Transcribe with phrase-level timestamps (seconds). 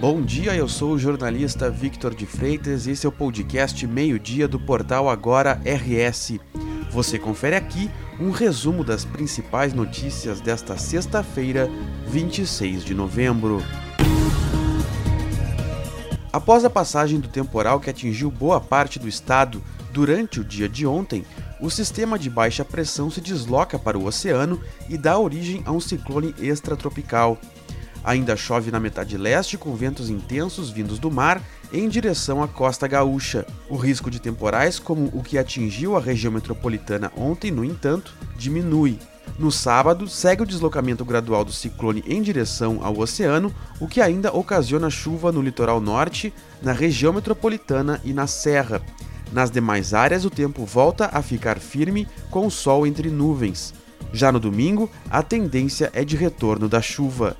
[0.00, 4.48] Bom dia, eu sou o jornalista Victor de Freitas e esse é o podcast Meio-Dia
[4.48, 6.40] do portal Agora RS.
[6.90, 11.68] Você confere aqui um resumo das principais notícias desta sexta-feira,
[12.06, 13.62] 26 de novembro.
[16.32, 19.62] Após a passagem do temporal que atingiu boa parte do estado
[19.92, 21.26] durante o dia de ontem,
[21.60, 25.80] o sistema de baixa pressão se desloca para o oceano e dá origem a um
[25.80, 27.38] ciclone extratropical.
[28.02, 32.88] Ainda chove na metade leste com ventos intensos vindos do mar em direção à costa
[32.88, 33.46] gaúcha.
[33.68, 38.98] O risco de temporais, como o que atingiu a região metropolitana ontem, no entanto, diminui.
[39.38, 44.32] No sábado, segue o deslocamento gradual do ciclone em direção ao oceano, o que ainda
[44.32, 48.82] ocasiona chuva no litoral norte, na região metropolitana e na serra.
[49.32, 53.72] Nas demais áreas, o tempo volta a ficar firme com o sol entre nuvens.
[54.12, 57.36] Já no domingo, a tendência é de retorno da chuva.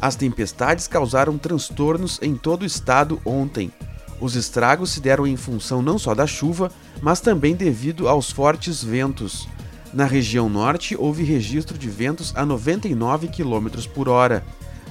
[0.00, 3.72] As tempestades causaram transtornos em todo o estado ontem.
[4.20, 8.82] Os estragos se deram em função não só da chuva, mas também devido aos fortes
[8.82, 9.48] ventos.
[9.92, 14.44] Na região norte, houve registro de ventos a 99 km por hora.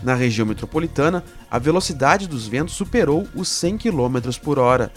[0.03, 4.91] Na região metropolitana, a velocidade dos ventos superou os 100 km por hora.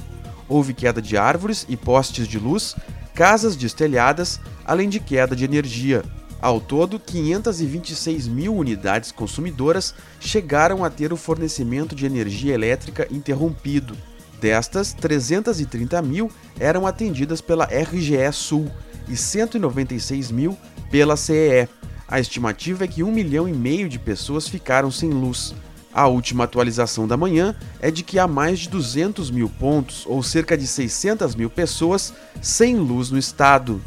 [0.49, 2.75] Houve queda de árvores e postes de luz,
[3.15, 6.03] casas destelhadas, além de queda de energia.
[6.43, 13.95] Ao todo, 526 mil unidades consumidoras chegaram a ter o fornecimento de energia elétrica interrompido.
[14.41, 18.71] Destas, 330 mil eram atendidas pela RGE Sul
[19.07, 20.57] e 196 mil
[20.91, 21.69] pela CEE.
[22.09, 25.55] A estimativa é que um milhão e meio de pessoas ficaram sem luz.
[25.93, 30.23] A última atualização da manhã é de que há mais de 200 mil pontos, ou
[30.23, 33.81] cerca de 600 mil pessoas, sem luz no estado.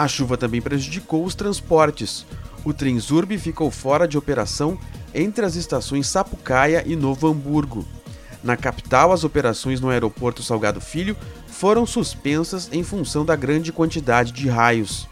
[0.00, 2.24] A chuva também prejudicou os transportes.
[2.64, 4.78] O Transurb ficou fora de operação
[5.14, 7.86] entre as estações Sapucaia e Novo Hamburgo.
[8.42, 11.14] Na capital, as operações no aeroporto Salgado Filho
[11.46, 15.06] foram suspensas em função da grande quantidade de raios.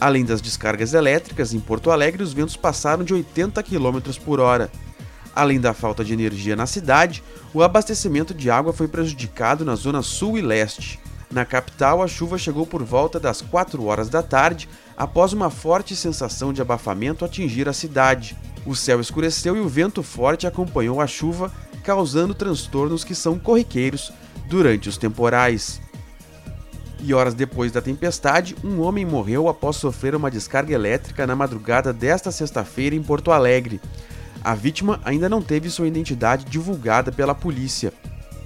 [0.00, 4.70] Além das descargas elétricas, em Porto Alegre os ventos passaram de 80 km por hora.
[5.34, 7.20] Além da falta de energia na cidade,
[7.52, 11.00] o abastecimento de água foi prejudicado na zona sul e leste.
[11.30, 15.94] Na capital, a chuva chegou por volta das 4 horas da tarde, após uma forte
[15.94, 18.36] sensação de abafamento atingir a cidade.
[18.66, 21.52] O céu escureceu e o vento forte acompanhou a chuva,
[21.84, 24.12] causando transtornos que são corriqueiros
[24.48, 25.80] durante os temporais.
[27.02, 31.92] E horas depois da tempestade, um homem morreu após sofrer uma descarga elétrica na madrugada
[31.92, 33.80] desta sexta-feira em Porto Alegre.
[34.42, 37.92] A vítima ainda não teve sua identidade divulgada pela polícia.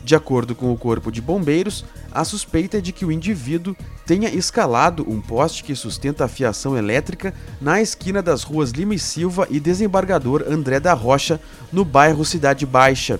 [0.04, 1.82] De acordo com o Corpo de Bombeiros,
[2.12, 6.76] a suspeita é de que o indivíduo tenha escalado um poste que sustenta a fiação
[6.76, 11.40] elétrica na esquina das ruas Lima e Silva e Desembargador André da Rocha,
[11.72, 13.18] no bairro Cidade Baixa.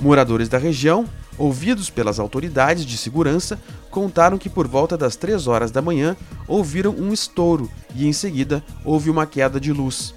[0.00, 1.04] Moradores da região,
[1.36, 3.58] ouvidos pelas autoridades de segurança,
[3.90, 8.62] contaram que por volta das 3 horas da manhã ouviram um estouro e em seguida
[8.84, 10.14] houve uma queda de luz.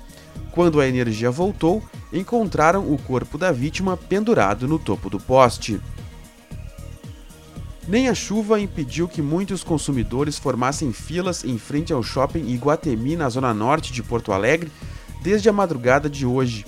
[0.51, 1.81] Quando a energia voltou,
[2.11, 5.79] encontraram o corpo da vítima pendurado no topo do poste.
[7.87, 13.29] Nem a chuva impediu que muitos consumidores formassem filas em frente ao shopping Iguatemi, na
[13.29, 14.69] zona norte de Porto Alegre,
[15.21, 16.65] desde a madrugada de hoje.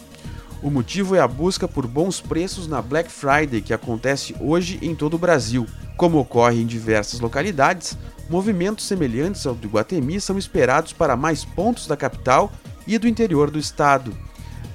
[0.62, 4.96] O motivo é a busca por bons preços na Black Friday, que acontece hoje em
[4.96, 5.66] todo o Brasil.
[5.98, 7.98] Como ocorre em diversas localidades,
[8.30, 12.52] movimentos semelhantes ao do Iguatemi são esperados para mais pontos da capital
[12.88, 14.16] e do interior do estado.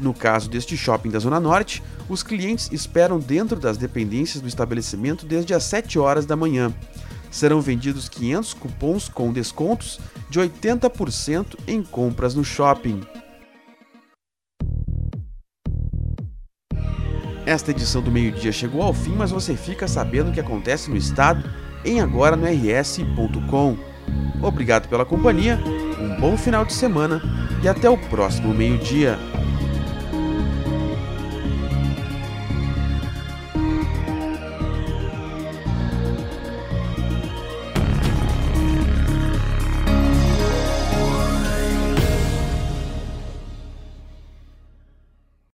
[0.00, 5.24] No caso deste shopping da Zona Norte, os clientes esperam dentro das dependências do estabelecimento
[5.24, 6.72] desde as 7 horas da manhã.
[7.30, 13.00] Serão vendidos 500 cupons com descontos de 80% em compras no shopping.
[17.46, 20.96] Esta edição do meio-dia chegou ao fim, mas você fica sabendo o que acontece no
[20.96, 21.44] estado
[21.84, 23.76] em agora no rs.com.
[24.42, 25.58] Obrigado pela companhia,
[26.00, 27.20] um bom final de semana
[27.62, 29.18] e até o próximo meio-dia.